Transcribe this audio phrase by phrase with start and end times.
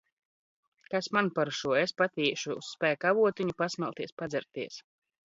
[0.93, 1.75] Kas man ar šo!
[1.81, 4.81] Es pati iešu uz Spēka avotiņu pasmelties, padzerties.